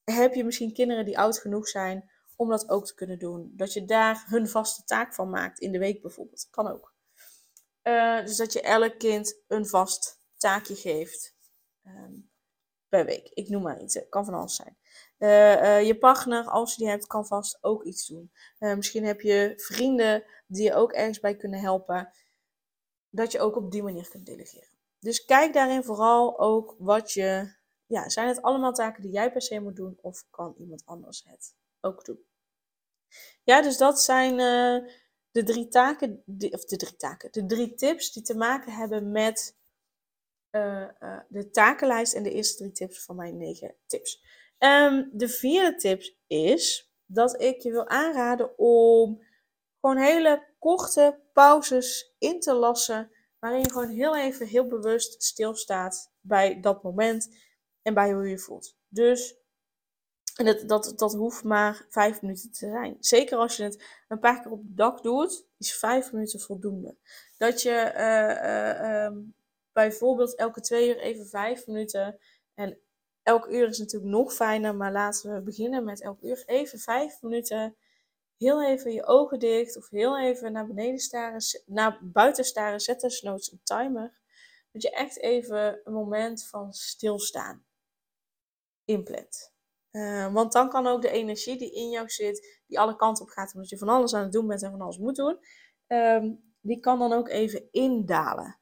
heb 0.03 0.33
je 0.33 0.43
misschien 0.43 0.73
kinderen 0.73 1.05
die 1.05 1.19
oud 1.19 1.39
genoeg 1.39 1.67
zijn 1.67 2.11
om 2.35 2.49
dat 2.49 2.69
ook 2.69 2.85
te 2.85 2.95
kunnen 2.95 3.19
doen? 3.19 3.53
Dat 3.55 3.73
je 3.73 3.85
daar 3.85 4.23
hun 4.27 4.47
vaste 4.47 4.83
taak 4.83 5.13
van 5.13 5.29
maakt 5.29 5.59
in 5.59 5.71
de 5.71 5.79
week 5.79 6.01
bijvoorbeeld. 6.01 6.47
Kan 6.49 6.67
ook. 6.67 6.93
Uh, 7.83 8.25
dus 8.25 8.37
dat 8.37 8.53
je 8.53 8.61
elk 8.61 8.99
kind 8.99 9.41
een 9.47 9.65
vast 9.67 10.20
taakje 10.41 10.75
geeft 10.75 11.35
um, 11.85 12.31
per 12.89 13.05
week. 13.05 13.29
Ik 13.33 13.49
noem 13.49 13.61
maar 13.61 13.81
iets. 13.81 13.93
Het 13.93 14.09
kan 14.09 14.25
van 14.25 14.33
alles 14.33 14.55
zijn. 14.55 14.77
Uh, 15.17 15.53
uh, 15.53 15.85
je 15.85 15.97
partner, 15.97 16.45
als 16.45 16.71
je 16.71 16.77
die 16.77 16.89
hebt, 16.89 17.07
kan 17.07 17.25
vast 17.25 17.57
ook 17.61 17.83
iets 17.83 18.07
doen. 18.07 18.31
misschien 18.59 19.05
heb 19.05 19.21
je 19.21 19.53
vrienden 19.55 20.23
die 20.47 20.63
je 20.63 20.73
ook 20.73 20.91
ergens 20.91 21.19
bij 21.19 21.35
kunnen 21.35 21.59
helpen. 21.59 22.11
Dat 23.09 23.31
je 23.31 23.39
ook 23.39 23.55
op 23.55 23.71
die 23.71 23.83
manier 23.83 24.09
kunt 24.09 24.25
delegeren. 24.25 24.69
Dus 24.99 25.25
kijk 25.25 25.53
daarin 25.53 25.83
vooral 25.83 26.39
ook 26.39 26.75
wat 26.77 27.11
je. 27.11 27.59
Ja, 27.85 28.09
zijn 28.09 28.27
het 28.27 28.41
allemaal 28.41 28.73
taken 28.73 29.01
die 29.01 29.11
jij 29.11 29.31
per 29.31 29.41
se 29.41 29.59
moet 29.59 29.75
doen? 29.75 29.97
Of 30.01 30.25
kan 30.29 30.55
iemand 30.57 30.85
anders 30.85 31.23
het 31.27 31.55
ook 31.81 32.05
doen? 32.05 32.25
Ja, 33.43 33.61
dus 33.61 33.77
dat 33.77 34.01
zijn 34.01 34.37
de 35.31 35.43
drie 35.43 35.67
taken, 35.67 36.23
of 36.51 36.65
de 36.65 36.75
drie 36.77 36.95
taken, 36.95 37.31
de 37.31 37.45
drie 37.45 37.73
tips 37.73 38.11
die 38.11 38.23
te 38.23 38.35
maken 38.37 38.73
hebben 38.73 39.11
met 39.11 39.59
uh, 40.51 41.19
de 41.27 41.49
takenlijst 41.49 42.13
en 42.13 42.23
de 42.23 42.31
eerste 42.31 42.57
drie 42.57 42.71
tips 42.71 43.03
van 43.03 43.15
mijn 43.15 43.37
negen 43.37 43.75
tips. 43.85 44.23
Um, 44.59 45.09
de 45.13 45.29
vierde 45.29 45.75
tip 45.75 46.13
is 46.27 46.93
dat 47.05 47.41
ik 47.41 47.61
je 47.61 47.71
wil 47.71 47.87
aanraden 47.87 48.57
om 48.57 49.21
gewoon 49.79 49.97
hele 49.97 50.47
korte 50.59 51.19
pauzes 51.33 52.15
in 52.17 52.39
te 52.39 52.53
lassen, 52.53 53.11
waarin 53.39 53.61
je 53.61 53.71
gewoon 53.71 53.89
heel 53.89 54.17
even 54.17 54.47
heel 54.47 54.67
bewust 54.67 55.23
stilstaat 55.23 56.13
bij 56.19 56.59
dat 56.59 56.83
moment 56.83 57.37
en 57.81 57.93
bij 57.93 58.11
hoe 58.11 58.23
je 58.23 58.29
je 58.29 58.39
voelt. 58.39 58.77
Dus 58.87 59.35
dat, 60.33 60.67
dat, 60.67 60.93
dat 60.95 61.13
hoeft 61.13 61.43
maar 61.43 61.85
vijf 61.89 62.21
minuten 62.21 62.51
te 62.51 62.69
zijn. 62.69 62.97
Zeker 62.99 63.37
als 63.37 63.57
je 63.57 63.63
het 63.63 63.83
een 64.07 64.19
paar 64.19 64.41
keer 64.41 64.51
op 64.51 64.63
de 64.63 64.73
dag 64.73 65.01
doet, 65.01 65.45
is 65.57 65.75
vijf 65.75 66.11
minuten 66.11 66.39
voldoende. 66.39 66.97
Dat 67.37 67.61
je 67.61 67.93
uh, 67.97 69.17
bijvoorbeeld 69.73 70.35
elke 70.35 70.61
twee 70.61 70.89
uur 70.89 70.99
even 70.99 71.27
vijf 71.27 71.67
minuten. 71.67 72.19
En 72.53 72.79
elk 73.23 73.45
uur 73.45 73.67
is 73.67 73.77
natuurlijk 73.77 74.11
nog 74.11 74.33
fijner, 74.33 74.75
maar 74.75 74.91
laten 74.91 75.33
we 75.33 75.41
beginnen 75.41 75.83
met 75.83 76.01
elk 76.01 76.21
uur 76.21 76.43
even 76.45 76.79
vijf 76.79 77.21
minuten. 77.21 77.75
Heel 78.37 78.63
even 78.63 78.93
je 78.93 79.05
ogen 79.05 79.39
dicht 79.39 79.77
of 79.77 79.89
heel 79.89 80.19
even 80.19 80.51
naar 80.51 80.67
beneden 80.67 80.99
staren, 80.99 81.41
naar 81.65 81.99
buiten 82.01 82.43
staren. 82.43 82.79
Zet 82.79 82.99
desnoods 82.99 83.51
een 83.51 83.61
timer. 83.63 84.19
Dat 84.71 84.81
je 84.81 84.91
echt 84.91 85.19
even 85.19 85.81
een 85.83 85.93
moment 85.93 86.47
van 86.47 86.73
stilstaan 86.73 87.65
inplant. 88.85 89.53
Uh, 89.91 90.33
want 90.33 90.51
dan 90.51 90.69
kan 90.69 90.87
ook 90.87 91.01
de 91.01 91.09
energie 91.09 91.57
die 91.57 91.73
in 91.73 91.89
jou 91.89 92.09
zit, 92.09 92.61
die 92.67 92.79
alle 92.79 92.95
kanten 92.95 93.23
op 93.23 93.29
gaat, 93.29 93.53
omdat 93.53 93.69
je 93.69 93.77
van 93.77 93.89
alles 93.89 94.13
aan 94.13 94.23
het 94.23 94.31
doen 94.31 94.47
bent 94.47 94.63
en 94.63 94.71
van 94.71 94.81
alles 94.81 94.97
moet 94.97 95.15
doen, 95.15 95.37
um, 95.87 96.53
die 96.61 96.79
kan 96.79 96.99
dan 96.99 97.13
ook 97.13 97.29
even 97.29 97.67
indalen. 97.71 98.60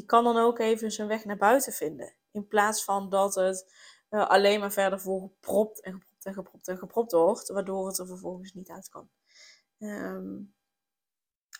Die 0.00 0.08
kan 0.08 0.24
dan 0.24 0.36
ook 0.36 0.58
even 0.58 0.90
zijn 0.90 1.08
weg 1.08 1.24
naar 1.24 1.36
buiten 1.36 1.72
vinden. 1.72 2.14
In 2.30 2.46
plaats 2.46 2.84
van 2.84 3.08
dat 3.08 3.34
het 3.34 3.72
uh, 4.10 4.28
alleen 4.28 4.60
maar 4.60 4.72
verder 4.72 5.00
vol 5.00 5.20
gepropt 5.20 5.80
en 5.80 5.92
gepropt 5.92 6.24
en 6.24 6.34
gepropt 6.34 6.68
en 6.68 6.78
gepropt 6.78 7.12
wordt, 7.12 7.48
waardoor 7.48 7.86
het 7.86 7.98
er 7.98 8.06
vervolgens 8.06 8.52
niet 8.52 8.70
uit 8.70 8.88
kan. 8.88 9.10
Ehm, 9.78 10.38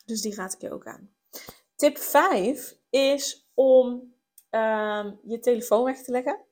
dus 0.05 0.21
die 0.21 0.35
raad 0.35 0.53
ik 0.55 0.61
je 0.61 0.73
ook 0.73 0.87
aan. 0.87 1.15
Tip 1.75 1.99
5 1.99 2.77
is 2.91 3.51
om 3.55 4.15
ehm, 4.51 5.15
je 5.23 5.39
telefoon 5.41 5.85
weg 5.85 6.03
te 6.03 6.11
leggen. 6.11 6.45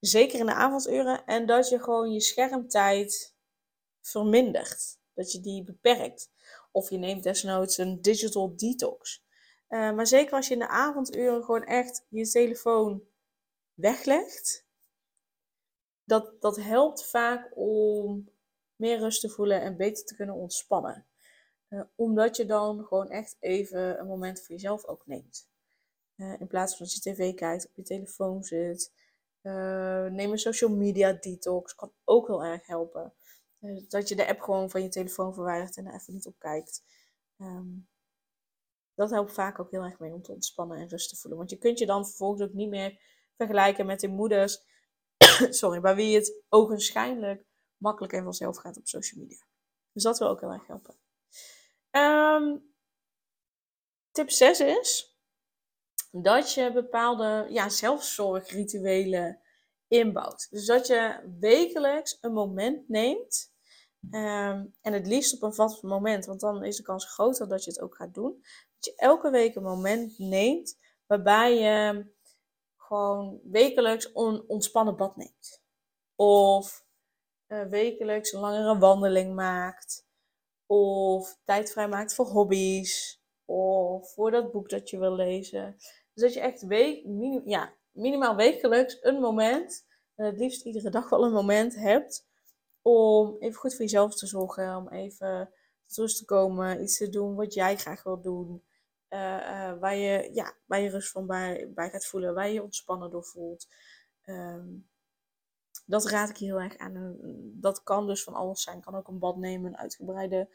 Zeker 0.00 0.38
in 0.38 0.46
de 0.46 0.54
avonduren. 0.54 1.24
En 1.24 1.46
dat 1.46 1.68
je 1.68 1.82
gewoon 1.82 2.12
je 2.12 2.20
schermtijd 2.20 3.34
vermindert. 4.00 4.98
Dat 5.14 5.32
je 5.32 5.40
die 5.40 5.64
beperkt. 5.64 6.30
Of 6.72 6.90
je 6.90 6.98
neemt 6.98 7.22
desnoods 7.22 7.78
een 7.78 8.02
digital 8.02 8.56
detox. 8.56 9.22
Uh, 9.72 9.92
maar 9.92 10.06
zeker 10.06 10.32
als 10.32 10.48
je 10.48 10.52
in 10.52 10.58
de 10.58 10.68
avonduren 10.68 11.44
gewoon 11.44 11.64
echt 11.64 12.06
je 12.08 12.28
telefoon 12.28 13.02
weglegt. 13.74 14.66
Dat, 16.04 16.40
dat 16.40 16.56
helpt 16.56 17.04
vaak 17.04 17.50
om 17.54 18.28
meer 18.76 18.98
rust 18.98 19.20
te 19.20 19.28
voelen 19.28 19.60
en 19.60 19.76
beter 19.76 20.04
te 20.04 20.14
kunnen 20.14 20.34
ontspannen. 20.34 21.06
Uh, 21.68 21.82
omdat 21.94 22.36
je 22.36 22.46
dan 22.46 22.84
gewoon 22.84 23.10
echt 23.10 23.36
even 23.40 24.00
een 24.00 24.06
moment 24.06 24.40
voor 24.40 24.54
jezelf 24.54 24.84
ook 24.84 25.06
neemt. 25.06 25.48
Uh, 26.16 26.40
in 26.40 26.46
plaats 26.46 26.76
van 26.76 26.86
dat 26.86 26.94
je 26.94 27.00
tv 27.00 27.34
kijkt, 27.34 27.66
op 27.66 27.76
je 27.76 27.82
telefoon 27.82 28.44
zit. 28.44 28.92
Neem 29.42 30.30
een 30.30 30.38
social 30.38 30.70
media 30.70 31.12
detox, 31.12 31.74
kan 31.74 31.92
ook 32.04 32.26
heel 32.26 32.44
erg 32.44 32.66
helpen. 32.66 33.12
dat 33.88 34.08
je 34.08 34.16
de 34.16 34.26
app 34.26 34.40
gewoon 34.40 34.70
van 34.70 34.82
je 34.82 34.88
telefoon 34.88 35.34
verwijdert 35.34 35.76
en 35.76 35.86
er 35.86 35.94
even 35.94 36.12
niet 36.12 36.26
op 36.26 36.38
kijkt. 36.38 36.82
Um, 37.38 37.90
dat 39.02 39.10
helpt 39.10 39.32
vaak 39.32 39.58
ook 39.58 39.70
heel 39.70 39.82
erg 39.82 39.98
mee 39.98 40.12
om 40.12 40.22
te 40.22 40.32
ontspannen 40.32 40.78
en 40.78 40.88
rust 40.88 41.08
te 41.08 41.16
voelen. 41.16 41.38
Want 41.38 41.50
je 41.50 41.58
kunt 41.58 41.78
je 41.78 41.86
dan 41.86 42.06
vervolgens 42.06 42.42
ook 42.42 42.52
niet 42.52 42.68
meer 42.68 43.00
vergelijken 43.36 43.86
met 43.86 44.00
de 44.00 44.08
moeders, 44.08 44.58
sorry, 45.60 45.80
bij 45.80 45.94
wie 45.94 46.14
het 46.14 46.42
ogenschijnlijk 46.48 47.44
makkelijk 47.76 48.12
en 48.12 48.24
vanzelf 48.24 48.56
gaat 48.56 48.76
op 48.76 48.86
social 48.88 49.20
media. 49.20 49.46
Dus 49.92 50.02
dat 50.02 50.18
wil 50.18 50.28
ook 50.28 50.40
heel 50.40 50.52
erg 50.52 50.66
helpen. 50.66 50.96
Um, 51.90 52.74
tip 54.10 54.30
6 54.30 54.60
is 54.60 55.16
dat 56.10 56.52
je 56.52 56.72
bepaalde 56.72 57.46
ja, 57.50 57.68
zelfzorgrituelen 57.68 59.40
inbouwt. 59.88 60.46
Dus 60.50 60.66
dat 60.66 60.86
je 60.86 61.34
wekelijks 61.40 62.18
een 62.20 62.32
moment 62.32 62.88
neemt. 62.88 63.51
Um, 64.10 64.74
en 64.80 64.92
het 64.92 65.06
liefst 65.06 65.34
op 65.34 65.42
een 65.42 65.54
vast 65.54 65.82
moment, 65.82 66.24
want 66.24 66.40
dan 66.40 66.64
is 66.64 66.76
de 66.76 66.82
kans 66.82 67.12
groter 67.12 67.48
dat 67.48 67.64
je 67.64 67.70
het 67.70 67.80
ook 67.80 67.94
gaat 67.94 68.14
doen. 68.14 68.42
Dat 68.74 68.84
je 68.84 68.94
elke 68.96 69.30
week 69.30 69.54
een 69.54 69.62
moment 69.62 70.18
neemt 70.18 70.78
waarbij 71.06 71.58
je 71.58 72.06
gewoon 72.76 73.40
wekelijks 73.44 74.10
een 74.14 74.44
ontspannen 74.46 74.96
bad 74.96 75.16
neemt. 75.16 75.62
Of 76.16 76.84
uh, 77.48 77.64
wekelijks 77.64 78.32
een 78.32 78.40
langere 78.40 78.78
wandeling 78.78 79.34
maakt. 79.34 80.06
Of 80.66 81.38
tijd 81.44 81.72
vrij 81.72 81.88
maakt 81.88 82.14
voor 82.14 82.26
hobby's. 82.26 83.20
Of 83.44 84.12
voor 84.12 84.30
dat 84.30 84.52
boek 84.52 84.68
dat 84.68 84.90
je 84.90 84.98
wil 84.98 85.14
lezen. 85.14 85.76
Dus 86.14 86.22
dat 86.22 86.34
je 86.34 86.40
echt 86.40 86.62
week, 86.62 87.04
ja, 87.44 87.74
minimaal 87.90 88.36
wekelijks 88.36 88.98
een 89.00 89.20
moment, 89.20 89.86
en 90.14 90.24
het 90.24 90.38
liefst 90.38 90.64
iedere 90.64 90.90
dag 90.90 91.08
wel 91.08 91.24
een 91.24 91.32
moment 91.32 91.74
hebt. 91.74 92.30
Om 92.82 93.36
even 93.38 93.60
goed 93.60 93.72
voor 93.72 93.80
jezelf 93.80 94.14
te 94.14 94.26
zorgen. 94.26 94.76
Om 94.76 94.88
even 94.88 95.50
tot 95.86 95.96
rust 95.96 96.18
te 96.18 96.24
komen. 96.24 96.82
Iets 96.82 96.96
te 96.96 97.08
doen 97.08 97.34
wat 97.34 97.54
jij 97.54 97.76
graag 97.76 98.02
wil 98.02 98.20
doen. 98.20 98.62
Uh, 99.08 99.18
uh, 99.18 99.78
waar, 99.78 99.96
je, 99.96 100.30
ja, 100.32 100.54
waar 100.66 100.80
je 100.80 100.90
rust 100.90 101.10
van 101.10 101.26
bij, 101.26 101.70
bij 101.74 101.90
gaat 101.90 102.06
voelen. 102.06 102.34
Waar 102.34 102.46
je 102.46 102.54
je 102.54 102.62
ontspannen 102.62 103.10
door 103.10 103.24
voelt. 103.24 103.68
Um, 104.24 104.90
dat 105.86 106.06
raad 106.06 106.28
ik 106.28 106.36
je 106.36 106.44
heel 106.44 106.60
erg 106.60 106.76
aan. 106.76 107.16
dat 107.60 107.82
kan 107.82 108.06
dus 108.06 108.22
van 108.22 108.34
alles 108.34 108.62
zijn. 108.62 108.80
Kan 108.80 108.94
ook 108.94 109.08
een 109.08 109.18
bad 109.18 109.36
nemen, 109.36 109.72
een 109.72 109.78
uitgebreide 109.78 110.48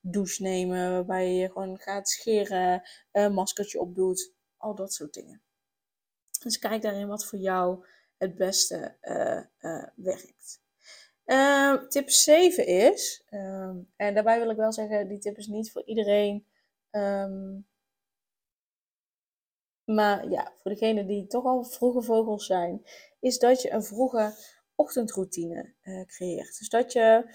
douche 0.00 0.42
nemen, 0.42 0.92
waarbij 0.92 1.32
je 1.32 1.50
gewoon 1.50 1.78
gaat 1.78 2.08
scheren, 2.08 2.82
een 3.12 3.32
maskertje 3.32 3.80
opdoet, 3.80 4.32
al 4.56 4.74
dat 4.74 4.92
soort 4.92 5.14
dingen. 5.14 5.42
Dus 6.42 6.58
kijk 6.58 6.82
daarin 6.82 7.08
wat 7.08 7.26
voor 7.26 7.38
jou 7.38 7.84
het 8.16 8.34
beste 8.36 8.96
uh, 9.02 9.84
werkt. 9.94 10.60
Uh, 11.32 11.88
tip 11.88 12.10
7 12.10 12.66
is, 12.66 13.22
ehm, 13.28 13.76
en 13.96 14.14
daarbij 14.14 14.38
wil 14.38 14.50
ik 14.50 14.56
wel 14.56 14.72
zeggen, 14.72 15.08
die 15.08 15.18
tip 15.18 15.36
is 15.36 15.46
niet 15.46 15.72
voor 15.72 15.84
iedereen. 15.84 16.46
Um, 16.90 17.66
maar 19.84 20.28
ja, 20.28 20.52
voor 20.62 20.70
degenen 20.70 21.06
die 21.06 21.26
toch 21.26 21.44
al 21.44 21.64
vroege 21.64 22.02
vogels 22.02 22.46
zijn, 22.46 22.82
is 23.20 23.38
dat 23.38 23.62
je 23.62 23.70
een 23.70 23.84
vroege 23.84 24.34
ochtendroutine 24.74 25.74
uh, 25.82 26.06
creëert. 26.06 26.58
Dus 26.58 26.68
dat 26.68 26.92
je 26.92 27.34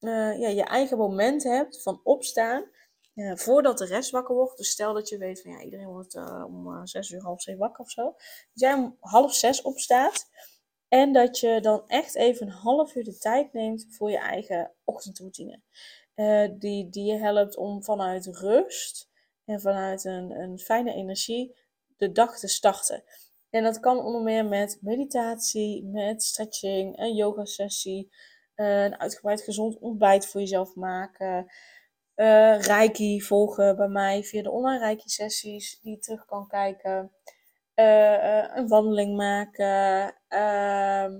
uh, 0.00 0.40
ja, 0.40 0.48
je 0.48 0.64
eigen 0.64 0.98
moment 0.98 1.42
hebt 1.42 1.82
van 1.82 2.00
opstaan 2.04 2.64
uh, 3.14 3.36
voordat 3.36 3.78
de 3.78 3.84
rest 3.86 4.10
wakker 4.10 4.34
wordt. 4.34 4.56
Dus 4.56 4.70
stel 4.70 4.94
dat 4.94 5.08
je 5.08 5.18
weet 5.18 5.42
van 5.42 5.50
ja, 5.50 5.60
iedereen 5.60 5.88
wordt 5.88 6.14
om 6.46 6.86
zes 6.86 7.10
uur, 7.10 7.22
half 7.22 7.56
wakker 7.56 7.84
of 7.84 7.90
zo. 7.90 8.14
Jij 8.52 8.74
om 8.74 8.96
half 9.00 9.34
zes 9.34 9.62
opstaat. 9.62 10.28
En 10.90 11.12
dat 11.12 11.38
je 11.38 11.60
dan 11.60 11.84
echt 11.86 12.14
even 12.14 12.46
een 12.46 12.52
half 12.52 12.94
uur 12.94 13.04
de 13.04 13.18
tijd 13.18 13.52
neemt 13.52 13.86
voor 13.90 14.10
je 14.10 14.18
eigen 14.18 14.72
ochtendroutine. 14.84 15.60
die, 16.58 16.88
die 16.88 17.04
je 17.04 17.16
helpt 17.16 17.56
om 17.56 17.84
vanuit 17.84 18.26
rust 18.26 19.08
en 19.44 19.60
vanuit 19.60 20.04
een, 20.04 20.30
een 20.30 20.58
fijne 20.58 20.94
energie 20.94 21.56
de 21.96 22.12
dag 22.12 22.38
te 22.38 22.48
starten. 22.48 23.04
En 23.50 23.62
dat 23.62 23.80
kan 23.80 23.98
onder 23.98 24.22
meer 24.22 24.46
met 24.46 24.78
meditatie, 24.80 25.84
met 25.84 26.22
stretching, 26.22 26.98
een 26.98 27.14
yoga 27.14 27.44
sessie, 27.44 28.10
eh, 28.54 28.84
een 28.84 29.00
uitgebreid 29.00 29.42
gezond 29.42 29.78
ontbijt 29.78 30.26
voor 30.26 30.40
jezelf 30.40 30.74
maken. 30.74 31.52
Uh, 32.16 32.60
reiki 32.60 33.20
volgen 33.20 33.76
bij 33.76 33.88
mij 33.88 34.22
via 34.22 34.42
de 34.42 34.50
online 34.50 34.78
reiki 34.78 35.08
sessies 35.08 35.78
die 35.80 35.92
je 35.92 35.98
terug 35.98 36.24
kan 36.24 36.46
kijken. 36.46 37.12
Uh, 37.80 38.56
een 38.56 38.68
wandeling 38.68 39.16
maken. 39.16 40.14
Ehm, 40.28 41.14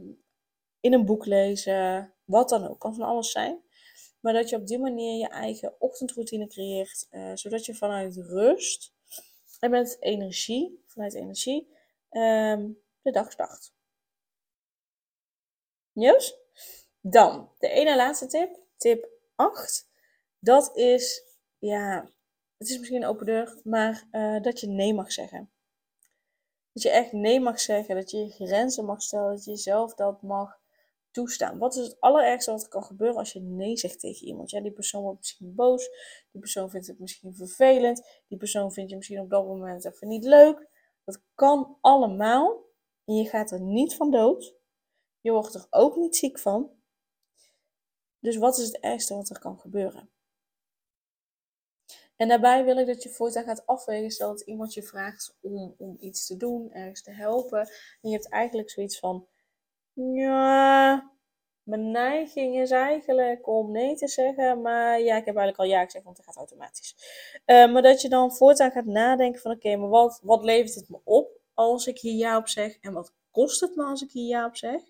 in 0.80 0.92
een 0.92 1.04
boek 1.04 1.26
lezen. 1.26 2.14
Wat 2.24 2.48
dan 2.48 2.68
ook. 2.68 2.80
Kan 2.80 2.94
van 2.94 3.06
alles 3.06 3.30
zijn. 3.30 3.62
Maar 4.20 4.32
dat 4.32 4.48
je 4.48 4.56
op 4.56 4.66
die 4.66 4.78
manier 4.78 5.18
je 5.18 5.28
eigen 5.28 5.74
ochtendroutine 5.78 6.46
creëert. 6.46 7.08
zodat 7.34 7.64
je 7.64 7.74
vanuit 7.74 8.16
rust 8.16 8.94
en 9.58 9.70
met 9.70 9.96
energie, 10.00 10.82
vanuit 10.86 11.14
energie, 11.14 11.68
um, 12.10 12.78
de 13.02 13.10
dag 13.10 13.32
start. 13.32 13.72
Yes? 15.92 16.34
Dan, 17.00 17.50
de 17.58 17.68
ene 17.68 17.96
laatste 17.96 18.26
tip, 18.26 18.58
tip 18.76 19.08
8. 19.34 19.88
Dat 20.38 20.76
is, 20.76 21.22
ja, 21.58 22.10
het 22.56 22.68
is 22.68 22.78
misschien 22.78 23.02
een 23.02 23.08
open 23.08 23.26
deur, 23.26 23.60
maar 23.64 24.08
dat 24.42 24.60
je 24.60 24.66
nee 24.66 24.94
mag 24.94 25.12
zeggen. 25.12 25.50
Dat 26.72 26.82
je 26.82 26.90
echt 26.90 27.12
nee 27.12 27.40
mag 27.40 27.60
zeggen, 27.60 27.94
dat 27.94 28.10
je 28.10 28.18
je 28.18 28.46
grenzen 28.46 28.84
mag 28.84 29.02
stellen, 29.02 29.30
dat 29.30 29.44
je 29.44 29.50
jezelf 29.50 29.94
dat 29.94 30.22
mag 30.22 30.60
toestaan. 31.10 31.58
Wat 31.58 31.76
is 31.76 31.86
het 31.86 32.00
allerergste 32.00 32.50
wat 32.50 32.62
er 32.62 32.68
kan 32.68 32.84
gebeuren 32.84 33.16
als 33.16 33.32
je 33.32 33.40
nee 33.40 33.76
zegt 33.76 34.00
tegen 34.00 34.26
iemand? 34.26 34.50
Ja, 34.50 34.60
die 34.60 34.72
persoon 34.72 35.02
wordt 35.02 35.18
misschien 35.18 35.54
boos, 35.54 35.88
die 36.30 36.40
persoon 36.40 36.70
vindt 36.70 36.86
het 36.86 36.98
misschien 36.98 37.34
vervelend, 37.34 38.22
die 38.28 38.38
persoon 38.38 38.72
vindt 38.72 38.90
je 38.90 38.96
misschien 38.96 39.20
op 39.20 39.30
dat 39.30 39.46
moment 39.46 39.84
even 39.84 40.08
niet 40.08 40.24
leuk. 40.24 40.68
Dat 41.04 41.22
kan 41.34 41.78
allemaal. 41.80 42.68
En 43.04 43.14
je 43.14 43.28
gaat 43.28 43.50
er 43.50 43.60
niet 43.60 43.94
van 43.94 44.10
dood. 44.10 44.54
Je 45.20 45.32
wordt 45.32 45.54
er 45.54 45.66
ook 45.70 45.96
niet 45.96 46.16
ziek 46.16 46.38
van. 46.38 46.70
Dus 48.18 48.36
wat 48.36 48.58
is 48.58 48.66
het 48.66 48.78
ergste 48.80 49.14
wat 49.14 49.30
er 49.30 49.38
kan 49.38 49.58
gebeuren? 49.58 50.10
En 52.20 52.28
daarbij 52.28 52.64
wil 52.64 52.76
ik 52.76 52.86
dat 52.86 53.02
je 53.02 53.08
voortaan 53.08 53.44
gaat 53.44 53.66
afwegen. 53.66 54.10
Stel 54.10 54.28
dat 54.28 54.40
iemand 54.40 54.74
je 54.74 54.82
vraagt 54.82 55.36
om, 55.40 55.74
om 55.78 55.96
iets 56.00 56.26
te 56.26 56.36
doen, 56.36 56.72
ergens 56.72 57.02
te 57.02 57.10
helpen. 57.10 57.58
En 58.00 58.10
je 58.10 58.12
hebt 58.12 58.28
eigenlijk 58.28 58.70
zoiets 58.70 58.98
van: 58.98 59.26
Ja, 59.92 61.10
mijn 61.62 61.90
neiging 61.90 62.60
is 62.60 62.70
eigenlijk 62.70 63.46
om 63.48 63.70
nee 63.70 63.96
te 63.96 64.08
zeggen. 64.08 64.60
Maar 64.60 65.00
ja, 65.00 65.16
ik 65.16 65.24
heb 65.24 65.36
eigenlijk 65.36 65.58
al 65.58 65.64
ja 65.64 65.84
gezegd, 65.84 66.04
want 66.04 66.16
dat 66.16 66.26
gaat 66.26 66.36
automatisch. 66.36 66.94
Uh, 67.46 67.72
maar 67.72 67.82
dat 67.82 68.00
je 68.00 68.08
dan 68.08 68.34
voortaan 68.34 68.70
gaat 68.70 68.84
nadenken 68.84 69.40
van 69.40 69.52
oké, 69.52 69.76
maar 69.76 69.88
wat, 69.88 70.20
wat 70.22 70.44
levert 70.44 70.74
het 70.74 70.88
me 70.88 71.00
op 71.04 71.30
als 71.54 71.86
ik 71.86 71.98
hier 71.98 72.16
ja 72.16 72.36
op 72.36 72.48
zeg? 72.48 72.78
En 72.80 72.92
wat 72.92 73.12
kost 73.30 73.60
het 73.60 73.76
me 73.76 73.84
als 73.84 74.02
ik 74.02 74.10
hier 74.10 74.28
ja 74.28 74.46
op 74.46 74.56
zeg? 74.56 74.80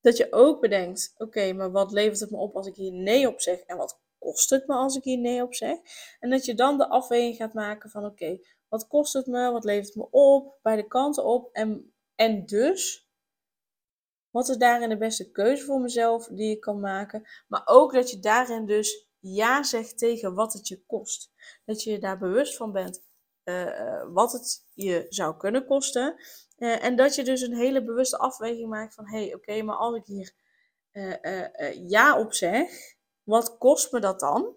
Dat 0.00 0.16
je 0.16 0.32
ook 0.32 0.60
bedenkt, 0.60 1.14
oké, 1.18 1.52
maar 1.52 1.70
wat 1.70 1.92
levert 1.92 2.20
het 2.20 2.30
me 2.30 2.36
op 2.36 2.56
als 2.56 2.66
ik 2.66 2.74
hier 2.74 2.92
nee 2.92 3.28
op 3.28 3.40
zeg? 3.40 3.60
En 3.60 3.76
wat 3.76 3.98
kost 4.20 4.50
het 4.50 4.66
me 4.66 4.74
als 4.74 4.96
ik 4.96 5.04
hier 5.04 5.18
nee 5.18 5.42
op 5.42 5.54
zeg? 5.54 5.78
En 6.20 6.30
dat 6.30 6.44
je 6.44 6.54
dan 6.54 6.78
de 6.78 6.88
afweging 6.88 7.36
gaat 7.36 7.54
maken 7.54 7.90
van 7.90 8.04
oké, 8.04 8.38
wat 8.68 8.86
kost 8.86 9.12
het 9.12 9.26
me? 9.26 9.50
Wat 9.50 9.64
levert 9.64 9.86
het 9.86 9.96
me 9.96 10.10
op? 10.10 10.58
Beide 10.62 10.86
kanten 10.86 11.24
op. 11.24 11.48
En, 11.52 11.94
en 12.14 12.46
dus 12.46 13.08
wat 14.30 14.48
is 14.48 14.56
daarin 14.56 14.88
de 14.88 14.98
beste 14.98 15.30
keuze 15.30 15.64
voor 15.64 15.80
mezelf 15.80 16.26
die 16.26 16.48
je 16.48 16.58
kan 16.58 16.80
maken? 16.80 17.28
Maar 17.48 17.62
ook 17.64 17.92
dat 17.92 18.10
je 18.10 18.18
daarin 18.18 18.66
dus 18.66 19.08
ja 19.18 19.62
zegt 19.62 19.98
tegen 19.98 20.34
wat 20.34 20.52
het 20.52 20.68
je 20.68 20.84
kost. 20.86 21.32
Dat 21.64 21.82
je 21.82 21.90
je 21.90 21.98
daar 21.98 22.18
bewust 22.18 22.56
van 22.56 22.72
bent 22.72 23.08
wat 24.12 24.32
het 24.32 24.66
je 24.74 25.06
zou 25.08 25.36
kunnen 25.36 25.66
kosten. 25.66 26.14
en 26.56 26.96
dat 26.96 27.14
je 27.14 27.24
dus 27.24 27.40
een 27.40 27.56
hele 27.56 27.84
bewuste 27.84 28.18
afweging 28.18 28.68
maakt 28.68 28.94
van, 28.94 29.08
hé, 29.08 29.24
hey, 29.24 29.34
oké, 29.34 29.62
maar 29.62 29.76
als 29.76 29.96
ik 29.96 30.04
hier 30.06 30.34
ja 31.88 32.18
op 32.18 32.34
zeg, 32.34 32.70
wat 33.22 33.58
kost 33.58 33.92
me 33.92 34.00
dat 34.00 34.20
dan? 34.20 34.54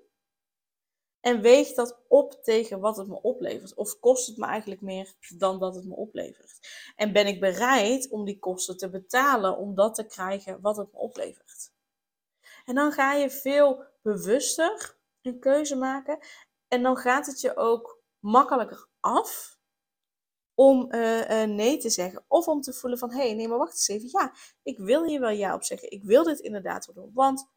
En 1.20 1.41
weeg 1.41 1.74
dat 1.74 2.00
op 2.08 2.43
tegen 2.43 2.79
wat 2.79 2.98
het 2.98 3.08
me 3.08 3.22
oplevert. 3.22 3.74
Of 3.74 4.00
kost 4.00 4.27
het 4.27 4.38
me 4.38 4.46
eigenlijk 4.46 4.82
meer 4.82 5.15
dan 5.38 5.60
dat 5.60 5.75
het 5.75 5.86
me 5.86 5.96
oplevert? 5.96 6.60
En 6.96 7.13
ben 7.13 7.27
ik 7.27 7.39
bereid 7.39 8.10
om 8.10 8.25
die 8.25 8.39
kosten 8.39 8.77
te 8.77 8.89
betalen 8.89 9.58
om 9.58 9.75
dat 9.75 9.96
te 9.96 10.05
krijgen 10.05 10.62
wat 10.62 10.77
het 10.77 10.91
me 10.91 11.00
oplevert? 11.00 11.72
En 12.65 12.75
dan 12.75 12.91
ga 12.91 13.13
je 13.13 13.29
veel 13.29 13.84
bewuster 14.01 14.98
een 15.22 15.39
keuze 15.39 15.75
maken. 15.75 16.20
En 16.67 16.84
dan 16.84 16.98
gaat 16.98 17.25
het 17.25 17.41
je 17.41 17.55
ook 17.55 18.01
makkelijker 18.20 18.88
af 19.00 19.58
om 20.53 20.93
uh, 20.93 21.43
nee 21.43 21.77
te 21.77 21.89
zeggen. 21.89 22.24
Of 22.27 22.48
om 22.48 22.62
te 22.62 22.74
voelen 22.74 23.00
van, 23.00 23.12
hé, 23.12 23.17
hey, 23.17 23.34
nee, 23.34 23.48
maar 23.48 23.58
wacht 23.58 23.72
eens 23.72 23.88
even. 23.88 24.10
Ja, 24.12 24.34
ik 24.63 24.77
wil 24.77 25.05
hier 25.05 25.20
wel 25.20 25.29
ja 25.29 25.53
op 25.55 25.63
zeggen. 25.63 25.91
Ik 25.91 26.03
wil 26.03 26.24
dit 26.24 26.39
inderdaad 26.39 26.86
wel 26.86 26.96
doen. 26.96 27.12
Want, 27.13 27.51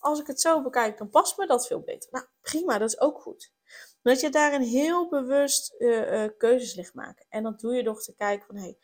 als 0.00 0.20
ik 0.20 0.26
het 0.26 0.40
zo 0.40 0.62
bekijk, 0.62 0.98
dan 0.98 1.10
past 1.10 1.38
me 1.38 1.46
dat 1.46 1.66
veel 1.66 1.80
beter. 1.80 2.08
Nou, 2.12 2.26
prima, 2.40 2.78
dat 2.78 2.88
is 2.88 3.00
ook 3.00 3.20
goed. 3.20 3.52
Dat 4.02 4.20
je 4.20 4.30
daarin 4.30 4.60
heel 4.60 5.08
bewust 5.08 5.74
uh, 5.78 6.12
uh, 6.12 6.28
keuzes 6.38 6.74
ligt 6.74 6.94
maken. 6.94 7.26
En 7.28 7.42
dat 7.42 7.60
doe 7.60 7.74
je 7.74 7.82
door 7.82 8.02
te 8.02 8.14
kijken 8.14 8.46
van, 8.46 8.56
hé, 8.56 8.62
hey, 8.62 8.78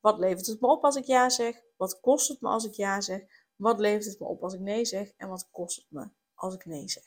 wat 0.00 0.18
levert 0.18 0.46
het 0.46 0.60
me 0.60 0.68
op 0.68 0.84
als 0.84 0.96
ik 0.96 1.04
ja 1.04 1.28
zeg? 1.28 1.60
Wat 1.76 2.00
kost 2.00 2.28
het 2.28 2.40
me 2.40 2.48
als 2.48 2.64
ik 2.64 2.74
ja 2.74 3.00
zeg? 3.00 3.20
Wat 3.56 3.80
levert 3.80 4.04
het 4.04 4.20
me 4.20 4.26
op 4.26 4.42
als 4.42 4.54
ik 4.54 4.60
nee 4.60 4.84
zeg? 4.84 5.12
En 5.16 5.28
wat 5.28 5.48
kost 5.50 5.76
het 5.76 5.86
me 5.88 6.08
als 6.34 6.54
ik 6.54 6.64
nee 6.64 6.88
zeg? 6.88 7.04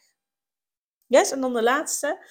Yes, 1.06 1.32
en 1.32 1.42
dan 1.42 1.54
de 1.54 1.64
laatste, 1.64 2.26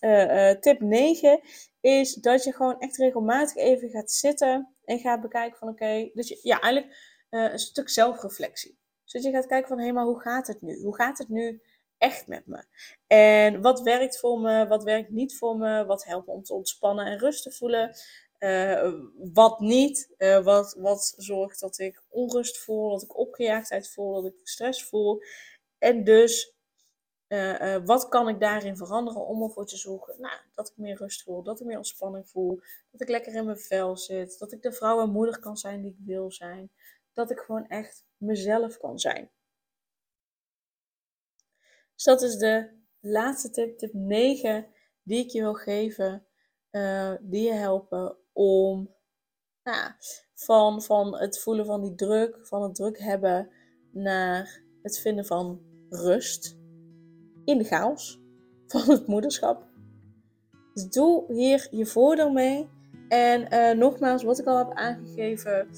uh, 0.00 0.50
tip 0.50 0.80
9, 0.80 1.40
is 1.80 2.14
dat 2.14 2.44
je 2.44 2.52
gewoon 2.52 2.78
echt 2.78 2.96
regelmatig 2.96 3.56
even 3.56 3.90
gaat 3.90 4.10
zitten 4.10 4.74
en 4.84 4.98
gaat 4.98 5.20
bekijken 5.20 5.58
van, 5.58 5.68
oké, 5.68 6.10
dus 6.14 6.28
je, 6.28 6.38
ja, 6.42 6.60
eigenlijk 6.60 6.96
een 7.30 7.58
stuk 7.58 7.88
zelfreflectie. 7.88 8.78
Dus 9.12 9.24
je 9.24 9.30
gaat 9.30 9.46
kijken 9.46 9.68
van, 9.68 9.80
hé, 9.80 9.92
maar 9.92 10.04
hoe 10.04 10.20
gaat 10.20 10.46
het 10.46 10.60
nu? 10.60 10.82
Hoe 10.82 10.94
gaat 10.94 11.18
het 11.18 11.28
nu 11.28 11.62
echt 11.98 12.26
met 12.26 12.46
me? 12.46 12.64
En 13.06 13.62
wat 13.62 13.80
werkt 13.80 14.18
voor 14.18 14.40
me? 14.40 14.66
Wat 14.66 14.84
werkt 14.84 15.10
niet 15.10 15.36
voor 15.36 15.56
me? 15.56 15.84
Wat 15.84 16.04
helpt 16.04 16.26
me 16.26 16.32
om 16.32 16.42
te 16.42 16.54
ontspannen 16.54 17.06
en 17.06 17.18
rust 17.18 17.42
te 17.42 17.52
voelen? 17.52 17.96
Uh, 18.38 18.92
wat 19.32 19.60
niet? 19.60 20.14
Uh, 20.18 20.44
wat, 20.44 20.74
wat 20.78 21.14
zorgt 21.16 21.60
dat 21.60 21.78
ik 21.78 22.02
onrust 22.08 22.58
voel, 22.58 22.90
dat 22.90 23.02
ik 23.02 23.18
opgejaagdheid 23.18 23.88
voel, 23.88 24.14
dat 24.14 24.32
ik 24.32 24.40
stress 24.42 24.84
voel? 24.84 25.22
En 25.78 26.04
dus, 26.04 26.54
uh, 27.28 27.76
wat 27.84 28.08
kan 28.08 28.28
ik 28.28 28.40
daarin 28.40 28.76
veranderen 28.76 29.26
om 29.26 29.42
ervoor 29.42 29.66
te 29.66 29.76
zorgen 29.76 30.20
nou, 30.20 30.40
dat 30.54 30.68
ik 30.68 30.76
meer 30.76 30.96
rust 30.96 31.22
voel, 31.22 31.42
dat 31.42 31.60
ik 31.60 31.66
meer 31.66 31.76
ontspanning 31.76 32.28
voel, 32.28 32.60
dat 32.90 33.00
ik 33.00 33.08
lekker 33.08 33.34
in 33.34 33.44
mijn 33.44 33.58
vel 33.58 33.96
zit, 33.96 34.38
dat 34.38 34.52
ik 34.52 34.62
de 34.62 34.72
vrouw 34.72 35.00
en 35.00 35.10
moeder 35.10 35.38
kan 35.38 35.56
zijn 35.56 35.82
die 35.82 35.90
ik 35.90 36.06
wil 36.06 36.32
zijn, 36.32 36.70
dat 37.12 37.30
ik 37.30 37.38
gewoon 37.38 37.68
echt 37.68 38.04
mezelf 38.18 38.78
kan 38.78 38.98
zijn. 38.98 39.30
Dus 41.94 42.04
dat 42.04 42.22
is 42.22 42.36
de 42.36 42.70
laatste 43.00 43.50
tip, 43.50 43.78
tip 43.78 43.92
9, 43.92 44.66
die 45.02 45.24
ik 45.24 45.30
je 45.30 45.40
wil 45.40 45.54
geven, 45.54 46.26
uh, 46.70 47.14
die 47.20 47.42
je 47.42 47.52
helpen 47.52 48.16
om 48.32 48.94
nou, 49.62 49.92
van, 50.34 50.82
van 50.82 51.16
het 51.16 51.40
voelen 51.40 51.66
van 51.66 51.82
die 51.82 51.94
druk, 51.94 52.46
van 52.46 52.62
het 52.62 52.74
druk 52.74 52.98
hebben, 52.98 53.50
naar 53.92 54.62
het 54.82 54.98
vinden 54.98 55.26
van 55.26 55.60
rust 55.88 56.56
in 57.44 57.58
de 57.58 57.64
chaos 57.64 58.20
van 58.66 58.90
het 58.90 59.06
moederschap. 59.06 59.66
Dus 60.74 60.88
doe 60.88 61.32
hier 61.32 61.68
je 61.70 61.86
voordeel 61.86 62.30
mee. 62.30 62.68
En 63.08 63.54
uh, 63.54 63.78
nogmaals, 63.78 64.22
wat 64.22 64.38
ik 64.38 64.46
al 64.46 64.58
heb 64.58 64.72
aangegeven, 64.72 65.68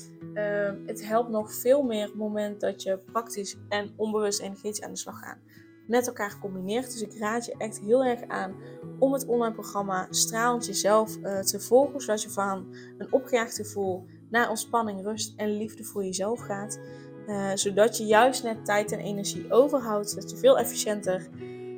uh, 0.40 0.87
het 0.87 1.07
helpt 1.07 1.31
nog 1.31 1.55
veel 1.55 1.83
meer 1.83 2.05
op 2.05 2.11
het 2.11 2.18
moment 2.18 2.61
dat 2.61 2.83
je 2.83 2.98
praktisch 2.98 3.57
en 3.68 3.92
onbewust 3.96 4.40
energetisch 4.40 4.83
aan 4.83 4.90
de 4.90 4.98
slag 4.98 5.18
gaat. 5.18 5.38
Met 5.87 6.07
elkaar 6.07 6.31
gecombineerd. 6.31 6.92
Dus 6.92 7.03
ik 7.03 7.18
raad 7.18 7.46
je 7.46 7.55
echt 7.59 7.81
heel 7.81 8.05
erg 8.05 8.29
aan 8.29 8.55
om 8.98 9.12
het 9.12 9.26
online 9.26 9.55
programma 9.55 10.07
Stralend 10.11 10.66
Jezelf 10.66 11.16
uh, 11.16 11.38
te 11.38 11.61
volgen. 11.61 12.00
Zodat 12.00 12.22
je 12.22 12.31
van 12.31 12.74
een 12.98 13.12
opgejaagd 13.12 13.57
gevoel 13.57 14.05
naar 14.31 14.48
ontspanning, 14.48 15.03
rust 15.03 15.35
en 15.37 15.57
liefde 15.57 15.85
voor 15.85 16.05
jezelf 16.05 16.40
gaat. 16.40 16.81
Uh, 17.26 17.50
zodat 17.55 17.96
je 17.96 18.05
juist 18.05 18.42
net 18.42 18.64
tijd 18.64 18.92
en 18.92 18.98
energie 18.98 19.53
overhoudt. 19.53 20.11
Zodat 20.11 20.31
je 20.31 20.37
veel 20.37 20.59
efficiënter 20.59 21.29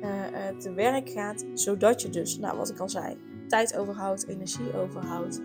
uh, 0.01 0.47
te 0.57 0.73
werk 0.73 1.09
gaat. 1.09 1.45
Zodat 1.53 2.01
je 2.01 2.09
dus, 2.09 2.37
nou 2.37 2.57
wat 2.57 2.69
ik 2.69 2.79
al 2.79 2.89
zei, 2.89 3.17
tijd 3.47 3.77
overhoudt, 3.77 4.27
energie 4.27 4.73
overhoudt. 4.73 5.41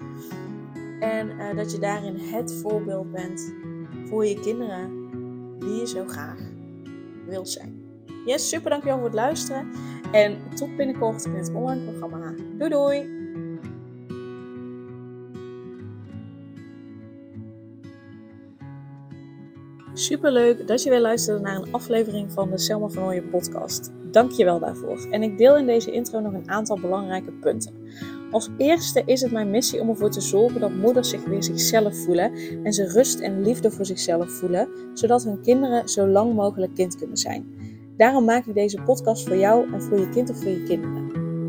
En 1.00 1.30
uh, 1.30 1.56
dat 1.56 1.72
je 1.72 1.78
daarin 1.78 2.16
het 2.16 2.52
voorbeeld 2.52 3.12
bent 3.12 3.54
voor 4.04 4.26
je 4.26 4.40
kinderen 4.40 5.08
die 5.58 5.80
je 5.80 5.86
zo 5.86 6.04
graag 6.06 6.38
wilt 7.26 7.48
zijn. 7.48 7.82
Yes, 8.24 8.48
super 8.48 8.70
dankjewel 8.70 8.96
voor 8.96 9.06
het 9.06 9.14
luisteren. 9.14 9.68
En 10.12 10.38
tot 10.54 10.76
binnenkort 10.76 11.24
in 11.24 11.34
het 11.34 11.52
online 11.54 11.90
programma. 11.90 12.34
Doei 12.58 12.70
doei! 12.70 13.17
Super 19.98 20.32
leuk 20.32 20.66
dat 20.66 20.82
je 20.82 20.90
weer 20.90 21.00
luisterde 21.00 21.40
naar 21.40 21.56
een 21.56 21.72
aflevering 21.72 22.32
van 22.32 22.50
de 22.50 22.58
Selma 22.58 22.88
van 22.88 23.02
Ooyen 23.02 23.28
podcast. 23.28 23.92
Dank 24.10 24.30
je 24.30 24.44
wel 24.44 24.58
daarvoor. 24.58 25.06
En 25.10 25.22
ik 25.22 25.38
deel 25.38 25.56
in 25.56 25.66
deze 25.66 25.90
intro 25.90 26.20
nog 26.20 26.32
een 26.32 26.50
aantal 26.50 26.80
belangrijke 26.80 27.32
punten. 27.32 27.72
Als 28.30 28.48
eerste 28.58 29.02
is 29.04 29.20
het 29.20 29.32
mijn 29.32 29.50
missie 29.50 29.80
om 29.80 29.88
ervoor 29.88 30.10
te 30.10 30.20
zorgen 30.20 30.60
dat 30.60 30.74
moeders 30.74 31.08
zich 31.08 31.24
weer 31.24 31.42
zichzelf 31.42 31.96
voelen 31.96 32.32
en 32.62 32.72
ze 32.72 32.92
rust 32.92 33.20
en 33.20 33.42
liefde 33.42 33.70
voor 33.70 33.86
zichzelf 33.86 34.30
voelen, 34.30 34.68
zodat 34.94 35.24
hun 35.24 35.40
kinderen 35.42 35.88
zo 35.88 36.06
lang 36.06 36.34
mogelijk 36.34 36.74
kind 36.74 36.96
kunnen 36.96 37.16
zijn. 37.16 37.46
Daarom 37.96 38.24
maak 38.24 38.46
ik 38.46 38.54
deze 38.54 38.82
podcast 38.82 39.26
voor 39.28 39.36
jou 39.36 39.72
en 39.72 39.82
voor 39.82 40.00
je 40.00 40.08
kind 40.08 40.30
of 40.30 40.36
voor 40.36 40.50
je 40.50 40.62
kinderen. 40.62 41.17